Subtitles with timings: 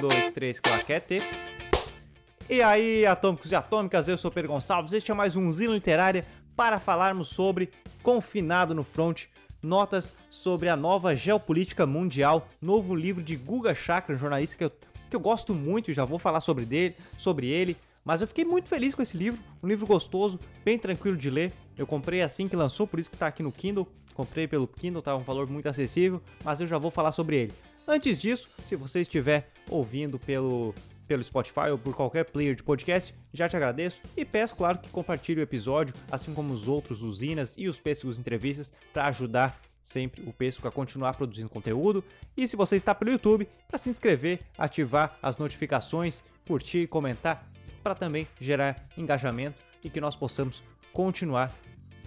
[0.00, 1.18] dois, três, claquete.
[2.48, 4.92] E aí, atômicos e atômicas, eu sou Pedro Gonçalves.
[4.92, 6.24] Este é mais um Zino Literária
[6.54, 7.70] para falarmos sobre
[8.02, 9.24] Confinado no Front,
[9.62, 14.70] notas sobre a nova geopolítica mundial, novo livro de Guga Chakra, um jornalista que eu,
[15.10, 17.76] que eu gosto muito, já vou falar sobre, dele, sobre ele.
[18.04, 21.52] Mas eu fiquei muito feliz com esse livro, um livro gostoso, bem tranquilo de ler.
[21.76, 23.86] Eu comprei assim que lançou, por isso que está aqui no Kindle.
[24.14, 27.52] Comprei pelo Kindle, tá um valor muito acessível, mas eu já vou falar sobre ele.
[27.86, 30.74] Antes disso, se você estiver ouvindo pelo
[31.08, 34.90] pelo Spotify ou por qualquer player de podcast, já te agradeço e peço, claro, que
[34.90, 40.22] compartilhe o episódio, assim como os outros usinas e os Pêssegos Entrevistas, para ajudar sempre
[40.28, 42.04] o Pêssego a continuar produzindo conteúdo.
[42.36, 47.50] E se você está pelo YouTube, para se inscrever, ativar as notificações, curtir e comentar,
[47.82, 51.54] para também gerar engajamento e que nós possamos continuar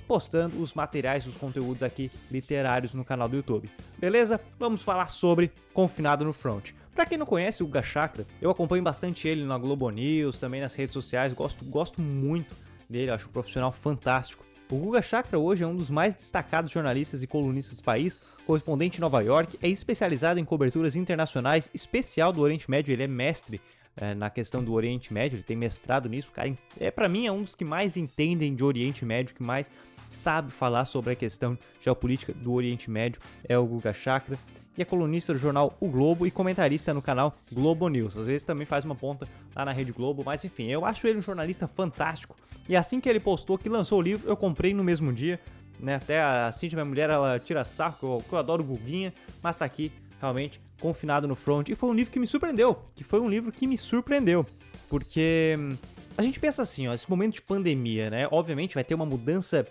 [0.07, 3.71] postando os materiais, os conteúdos aqui literários no canal do YouTube.
[3.97, 4.39] Beleza?
[4.59, 6.73] Vamos falar sobre Confinado no Front.
[6.93, 10.59] Para quem não conhece o Guga Chakra, eu acompanho bastante ele na Globo News, também
[10.59, 12.53] nas redes sociais, gosto, gosto muito
[12.89, 14.45] dele, acho um profissional fantástico.
[14.69, 18.97] O Guga Chakra hoje é um dos mais destacados jornalistas e colunistas do país, correspondente
[18.97, 23.61] em Nova York, é especializado em coberturas internacionais, especial do Oriente Médio, ele é mestre
[23.95, 27.31] é, na questão do Oriente Médio, ele tem mestrado nisso, cara, é para mim é
[27.31, 29.69] um dos que mais entendem de Oriente Médio, que mais
[30.07, 34.37] sabe falar sobre a questão geopolítica do Oriente Médio, é o Guga Chakra,
[34.77, 38.17] e é colunista do jornal O Globo e comentarista no canal Globo News.
[38.17, 41.19] Às vezes também faz uma ponta lá na Rede Globo, mas enfim, eu acho ele
[41.19, 42.35] um jornalista fantástico.
[42.69, 45.39] E assim que ele postou que lançou o livro, eu comprei no mesmo dia.
[45.79, 45.95] Né?
[45.95, 49.91] Até a Cintia, minha mulher, ela tira saco, eu, eu adoro Guguinha, mas tá aqui
[50.19, 51.69] realmente confinado no front.
[51.69, 54.45] E foi um livro que me surpreendeu, que foi um livro que me surpreendeu,
[54.87, 55.75] porque hum,
[56.17, 58.27] a gente pensa assim, ó, esse momento de pandemia, né?
[58.31, 59.65] Obviamente vai ter uma mudança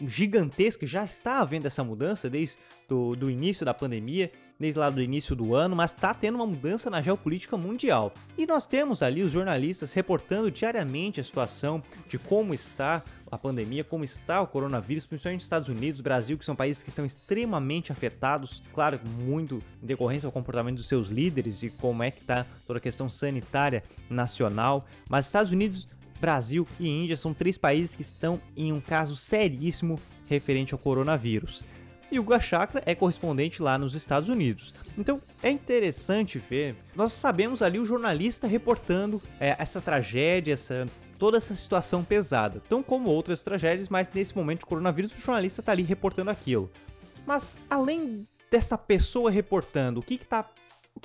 [0.00, 5.02] gigantesca, já está havendo essa mudança desde do, do início da pandemia, desde lá do
[5.02, 8.12] início do ano, mas está tendo uma mudança na geopolítica mundial.
[8.36, 13.02] E nós temos ali os jornalistas reportando diariamente a situação de como está
[13.34, 16.90] a pandemia, como está o coronavírus, principalmente nos Estados Unidos, Brasil, que são países que
[16.90, 22.10] são extremamente afetados, claro, muito em decorrência do comportamento dos seus líderes e como é
[22.10, 24.86] que está toda a questão sanitária nacional.
[25.08, 25.88] Mas Estados Unidos
[26.20, 31.64] Brasil e Índia são três países que estão em um caso seríssimo referente ao coronavírus.
[32.10, 34.72] E o Gachakra é correspondente lá nos Estados Unidos.
[34.96, 36.76] Então é interessante ver.
[36.94, 40.86] Nós sabemos ali o jornalista reportando é, essa tragédia, essa
[41.18, 45.60] toda essa situação pesada, tão como outras tragédias, mas nesse momento de coronavírus o jornalista
[45.60, 46.70] está ali reportando aquilo.
[47.26, 50.48] Mas além dessa pessoa reportando, o que está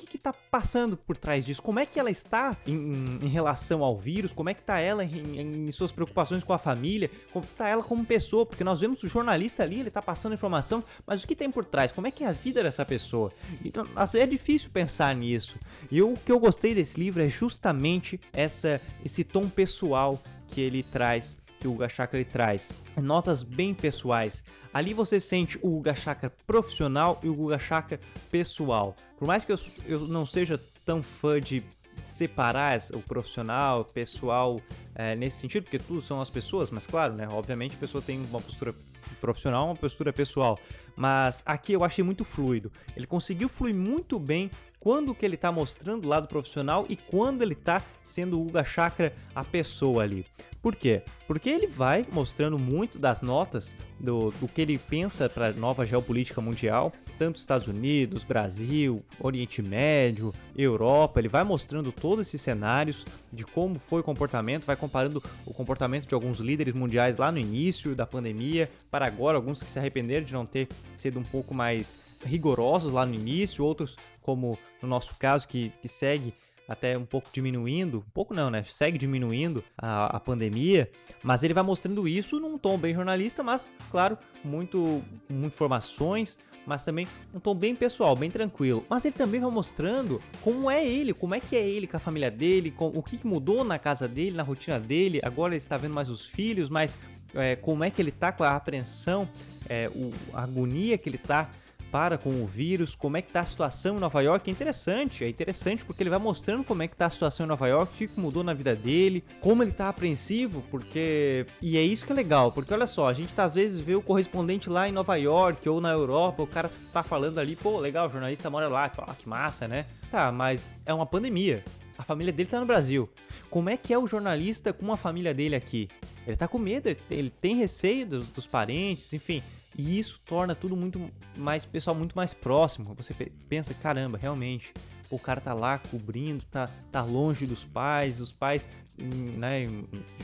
[0.04, 1.62] o que está passando por trás disso?
[1.62, 4.32] Como é que ela está em, em relação ao vírus?
[4.32, 7.10] Como é que está ela em, em, suas preocupações com a família?
[7.32, 8.44] Como está ela como pessoa?
[8.46, 11.64] Porque nós vemos o jornalista ali, ele está passando informação, mas o que tem por
[11.64, 11.92] trás?
[11.92, 13.32] Como é que é a vida dessa pessoa?
[13.64, 15.56] Então, é difícil pensar nisso.
[15.90, 20.82] E o que eu gostei desse livro é justamente essa, esse tom pessoal que ele
[20.82, 22.72] traz que o Guga Chakra ele traz.
[22.96, 24.42] Notas bem pessoais.
[24.72, 28.00] Ali você sente o Guga Chakra profissional e o Guga Chakra
[28.30, 28.96] pessoal.
[29.18, 31.62] Por mais que eu, eu não seja tão fã de
[32.02, 34.60] separar o profissional, pessoal
[34.94, 37.28] é, nesse sentido, porque tudo são as pessoas, mas claro, né?
[37.28, 38.74] Obviamente a pessoa tem uma postura
[39.20, 40.58] profissional, uma postura pessoal.
[40.96, 42.72] Mas aqui eu achei muito fluido.
[42.96, 47.42] Ele conseguiu fluir muito bem quando que ele está mostrando o lado profissional e quando
[47.42, 50.24] ele está sendo o Uga Chakra a pessoa ali.
[50.62, 51.02] Por quê?
[51.26, 55.86] Porque ele vai mostrando muito das notas do, do que ele pensa para a nova
[55.86, 61.18] geopolítica mundial, tanto Estados Unidos, Brasil, Oriente Médio, Europa.
[61.18, 66.06] Ele vai mostrando todos esses cenários de como foi o comportamento, vai comparando o comportamento
[66.06, 70.26] de alguns líderes mundiais lá no início da pandemia para agora, alguns que se arrependeram
[70.26, 73.96] de não ter sido um pouco mais rigorosos lá no início, outros,
[74.30, 76.32] como no nosso caso, que, que segue
[76.68, 78.62] até um pouco diminuindo, um pouco não, né?
[78.62, 80.88] Segue diminuindo a, a pandemia,
[81.20, 86.84] mas ele vai mostrando isso num tom bem jornalista, mas claro, muito, com informações, mas
[86.84, 88.86] também um tom bem pessoal, bem tranquilo.
[88.88, 92.00] Mas ele também vai mostrando como é ele, como é que é ele com a
[92.00, 95.20] família dele, com, o que mudou na casa dele, na rotina dele.
[95.24, 96.96] Agora ele está vendo mais os filhos, mas
[97.34, 99.28] é, como é que ele tá com a apreensão,
[99.68, 101.50] é, o, a agonia que ele tá
[101.90, 104.48] para com o vírus, como é que tá a situação em Nova York.
[104.48, 107.48] É interessante, é interessante porque ele vai mostrando como é que tá a situação em
[107.48, 111.46] Nova York, o que mudou na vida dele, como ele tá apreensivo, porque.
[111.60, 113.94] E é isso que é legal, porque olha só, a gente tá, às vezes vê
[113.94, 117.78] o correspondente lá em Nova York ou na Europa, o cara tá falando ali, pô,
[117.78, 119.86] legal, o jornalista mora lá, pô, que massa, né?
[120.10, 121.64] Tá, mas é uma pandemia.
[121.98, 123.10] A família dele tá no Brasil.
[123.50, 125.86] Como é que é o jornalista com a família dele aqui?
[126.26, 129.42] Ele tá com medo, ele tem receio dos, dos parentes, enfim
[129.76, 132.94] E isso torna tudo muito mais, pessoal, muito mais próximo.
[132.94, 133.14] Você
[133.48, 134.72] pensa, caramba, realmente,
[135.10, 138.68] o cara tá lá cobrindo, tá, tá longe dos pais, os pais
[138.98, 139.66] né,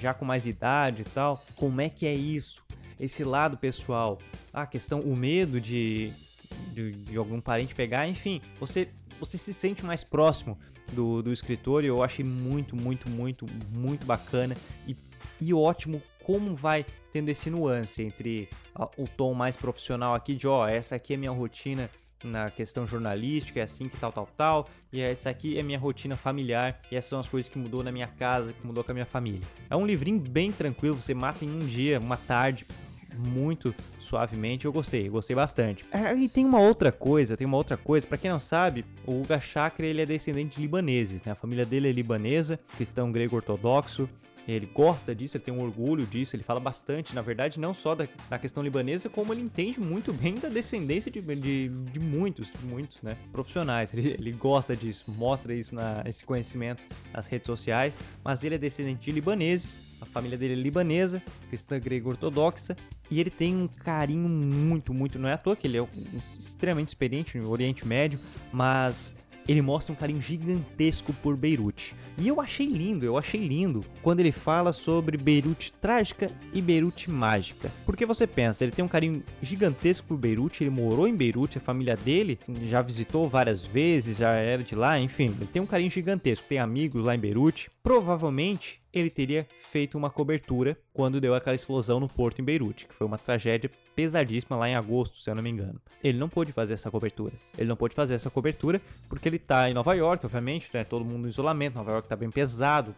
[0.00, 1.44] já com mais idade e tal.
[1.56, 2.64] Como é que é isso?
[2.98, 4.18] Esse lado pessoal,
[4.52, 6.12] a questão, o medo de,
[6.72, 8.88] de, de algum parente pegar, enfim, você,
[9.20, 10.58] você se sente mais próximo
[10.92, 14.56] do, do escritor e eu achei muito, muito, muito, muito bacana
[14.86, 14.96] e,
[15.40, 18.48] e ótimo como vai tendo esse nuance entre
[18.98, 21.88] o tom mais profissional aqui de ó, essa aqui é minha rotina
[22.24, 26.16] na questão jornalística, é assim que tal, tal, tal, e essa aqui é minha rotina
[26.16, 28.94] familiar, e essas são as coisas que mudou na minha casa, que mudou com a
[28.94, 29.46] minha família.
[29.70, 32.66] É um livrinho bem tranquilo, você mata em um dia, uma tarde,
[33.16, 34.64] muito suavemente.
[34.64, 35.86] Eu gostei, eu gostei bastante.
[35.92, 38.06] É, e tem uma outra coisa, tem uma outra coisa.
[38.06, 41.32] Para quem não sabe, o Hugo Chakra ele é descendente de libaneses, né?
[41.32, 44.08] A família dele é libanesa, cristão grego ortodoxo.
[44.46, 47.94] Ele gosta disso, ele tem um orgulho disso, ele fala bastante, na verdade, não só
[47.94, 52.50] da, da questão libanesa, como ele entende muito bem da descendência de, de, de muitos,
[52.50, 53.92] de muitos, né, profissionais.
[53.92, 58.58] Ele, ele gosta disso, mostra isso, na, esse conhecimento nas redes sociais, mas ele é
[58.58, 62.76] descendente de libaneses, a família dele é libanesa, cristã grega ortodoxa,
[63.10, 65.88] e ele tem um carinho muito, muito, não é à toa que ele é um,
[66.18, 68.18] extremamente experiente no Oriente Médio,
[68.52, 69.14] mas
[69.48, 71.94] ele mostra um carinho gigantesco por Beirute.
[72.18, 77.10] E eu achei lindo, eu achei lindo quando ele fala sobre Beirute trágica e Beirute
[77.10, 77.70] mágica.
[77.84, 81.60] Porque você pensa, ele tem um carinho gigantesco por Beirute, ele morou em Beirute, a
[81.60, 85.90] família dele já visitou várias vezes, já era de lá, enfim, ele tem um carinho
[85.90, 87.70] gigantesco, tem amigos lá em Beirute.
[87.86, 92.92] Provavelmente ele teria feito uma cobertura quando deu aquela explosão no porto em Beirute, que
[92.92, 95.80] foi uma tragédia pesadíssima lá em agosto, se eu não me engano.
[96.02, 97.32] Ele não pôde fazer essa cobertura.
[97.56, 100.82] Ele não pôde fazer essa cobertura porque ele tá em Nova York, obviamente, né?
[100.82, 102.92] Todo mundo em isolamento, Nova York tá bem pesado.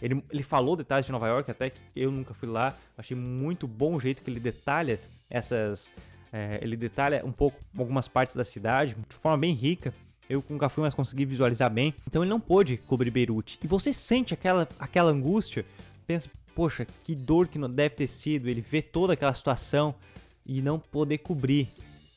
[0.00, 2.76] Ele, ele falou detalhes de Nova York, até que eu nunca fui lá.
[2.96, 5.92] Achei muito bom o jeito que ele detalha essas.
[6.32, 9.92] É, ele detalha um pouco algumas partes da cidade de forma bem rica.
[10.30, 11.92] Eu nunca fui, mas consegui visualizar bem.
[12.06, 13.58] Então ele não pôde cobrir Beirute.
[13.64, 15.66] E você sente aquela, aquela angústia.
[16.06, 18.48] Pensa, poxa, que dor que não deve ter sido.
[18.48, 19.92] Ele vê toda aquela situação
[20.46, 21.68] e não poder cobrir,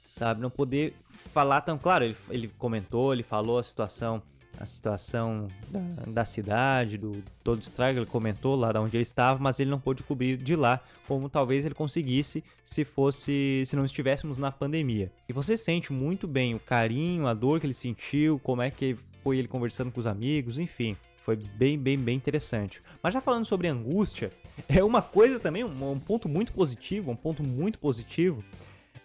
[0.05, 0.41] sabe?
[0.41, 2.05] Não poder falar tão claro.
[2.05, 4.21] Ele, ele comentou, ele falou a situação
[4.59, 9.03] a situação da, da, cidade, do todo o estrago, ele comentou lá de onde ele
[9.03, 13.75] estava, mas ele não pôde cobrir de lá, como talvez ele conseguisse se fosse, se
[13.75, 15.11] não estivéssemos na pandemia.
[15.27, 18.97] E você sente muito bem o carinho, a dor que ele sentiu, como é que
[19.23, 20.95] foi ele conversando com os amigos, enfim.
[21.23, 22.81] Foi bem, bem, bem interessante.
[23.01, 24.31] Mas já falando sobre angústia,
[24.67, 28.43] é uma coisa também, um, um ponto muito positivo, um ponto muito positivo,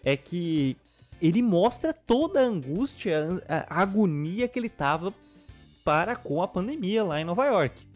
[0.05, 0.77] é que
[1.21, 5.13] ele mostra toda a angústia, a agonia que ele tava
[5.85, 7.87] para com a pandemia lá em Nova York.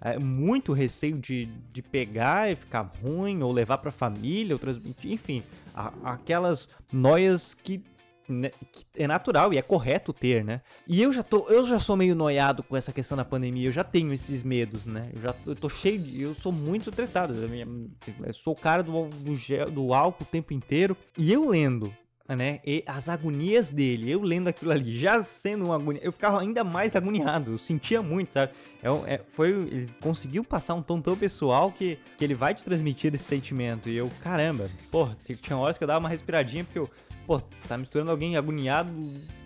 [0.00, 4.58] É, muito receio de, de pegar e ficar ruim, ou levar para a família, ou
[4.58, 5.42] transmitir, enfim,
[5.74, 7.82] a, aquelas noias que,
[8.28, 10.60] né, que, é natural e é correto ter, né?
[10.86, 13.72] E eu já, tô, eu já sou meio noiado com essa questão da pandemia, eu
[13.72, 15.10] já tenho esses medos, né?
[15.14, 16.20] Eu já eu tô cheio de.
[16.20, 17.90] Eu sou muito tratado, eu,
[18.26, 20.94] eu sou o cara do, do, gel, do álcool o tempo inteiro.
[21.16, 21.92] E eu lendo
[22.34, 22.60] né?
[22.64, 26.64] E as agonias dele, eu lendo aquilo ali, já sendo um agonia, eu ficava ainda
[26.64, 28.52] mais agoniado, eu sentia muito, sabe?
[28.82, 32.64] É, é, foi, ele conseguiu passar um tom tão pessoal que, que ele vai te
[32.64, 33.88] transmitir esse sentimento.
[33.88, 36.90] E eu, caramba, porra, tinha horas que eu dava uma respiradinha porque eu,
[37.26, 38.90] pô, tá misturando alguém agoniado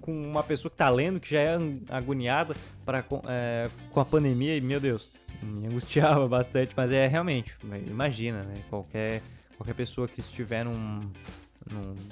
[0.00, 1.58] com uma pessoa que tá lendo, que já é
[1.90, 5.10] agoniada para é, com a pandemia e, meu Deus,
[5.42, 7.56] me angustiava bastante, mas é realmente,
[7.86, 8.54] imagina, né?
[8.70, 9.22] Qualquer,
[9.56, 11.00] qualquer pessoa que estiver num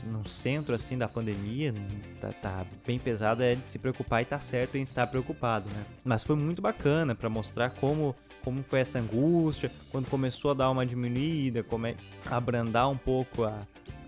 [0.04, 1.74] no centro assim da pandemia,
[2.20, 5.84] tá, tá, bem pesado, é de se preocupar e tá certo em estar preocupado, né?
[6.04, 10.70] Mas foi muito bacana para mostrar como como foi essa angústia, quando começou a dar
[10.70, 13.60] uma diminuída, como é abrandar um pouco a,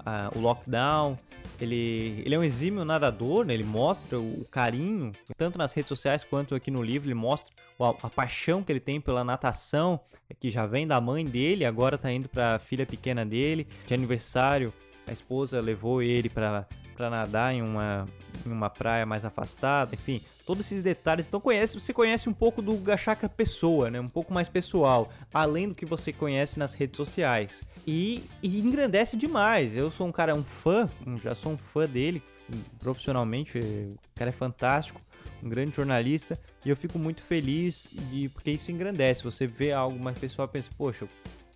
[0.04, 1.18] a, o lockdown.
[1.60, 3.52] Ele, ele é um exímio nadador, né?
[3.52, 7.54] ele mostra o, o carinho, tanto nas redes sociais quanto aqui no livro, ele mostra
[7.78, 10.00] a, a, paixão que ele tem pela natação,
[10.38, 13.92] que já vem da mãe dele, agora tá indo para a filha pequena dele, de
[13.92, 14.72] aniversário
[15.06, 16.66] a esposa levou ele para
[16.98, 18.06] nadar em uma,
[18.46, 21.26] em uma praia mais afastada, enfim, todos esses detalhes.
[21.26, 24.00] Então conhece, você conhece um pouco do Gachaka pessoa, né?
[24.00, 27.64] Um pouco mais pessoal, além do que você conhece nas redes sociais.
[27.86, 29.76] E, e engrandece demais.
[29.76, 30.88] Eu sou um cara, um fã,
[31.18, 32.22] já sou um fã dele
[32.78, 35.00] profissionalmente, o cara é fantástico,
[35.42, 39.22] um grande jornalista, e eu fico muito feliz de, porque isso engrandece.
[39.22, 41.08] Você vê algo, mas o pessoal pensa, poxa, o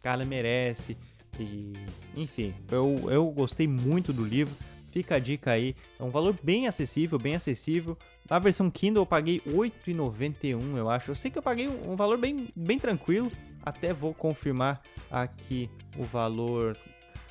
[0.02, 0.96] cara merece,
[1.38, 1.72] e,
[2.16, 4.54] enfim, eu, eu gostei muito do livro.
[4.90, 5.74] Fica a dica aí.
[5.98, 7.98] É um valor bem acessível, bem acessível.
[8.30, 11.10] Na versão Kindle eu paguei R$ 8,91, eu acho.
[11.10, 13.30] Eu sei que eu paguei um valor bem, bem tranquilo.
[13.64, 16.76] Até vou confirmar aqui o valor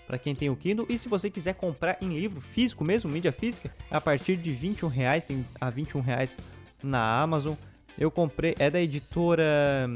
[0.06, 0.86] para quem tem o Kindle.
[0.90, 4.88] E se você quiser comprar em livro físico mesmo, mídia física, a partir de 21
[4.90, 6.38] reais, tem a 21 reais
[6.84, 7.56] na Amazon.
[7.98, 9.44] Eu comprei, é da editora,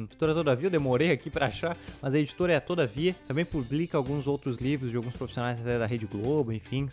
[0.03, 3.97] editora Todavia, eu demorei aqui para achar, mas a editora é a Todavia, também publica
[3.97, 6.87] alguns outros livros de alguns profissionais até da Rede Globo, enfim.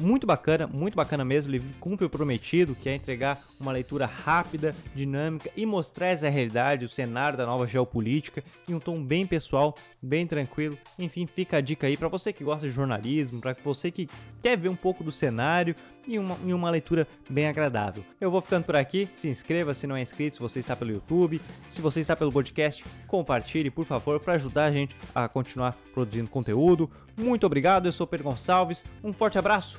[0.00, 4.74] Muito bacana, muito bacana mesmo, ele cumpre o prometido, que é entregar uma leitura rápida,
[4.94, 9.74] dinâmica e mostrar essa realidade, o cenário da nova geopolítica em um tom bem pessoal,
[10.00, 10.78] bem tranquilo.
[10.96, 14.08] Enfim, fica a dica aí para você que gosta de jornalismo, para você que
[14.40, 15.74] quer ver um pouco do cenário
[16.06, 18.04] e uma, e uma leitura bem agradável.
[18.20, 20.92] Eu vou ficando por aqui, se inscreva se não é inscrito, se você está pelo
[20.92, 25.76] YouTube, se você está pelo podcast, compartilhe por favor para ajudar a gente a continuar
[25.92, 26.90] produzindo conteúdo.
[27.16, 29.78] Muito obrigado, eu sou Pedro Gonçalves, um forte abraço,